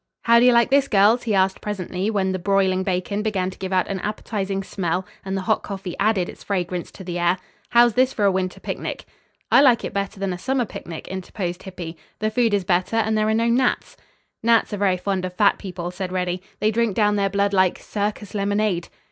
[0.23, 3.57] "How do you like this, girls?" he asked presently, when the broiling bacon began to
[3.59, 7.37] give out an appetizing smell and the hot coffee added its fragrance to the air.
[7.69, 9.05] "How's this for a winter picnic?"
[9.51, 11.97] "I like it better than a summer picnic," interposed Hippy.
[12.17, 13.95] "The food is better and there are no gnats."
[14.41, 16.41] "Gnats are very fond of fat people," said Reddy.
[16.59, 18.89] "They drink down their blood like circus lemonade."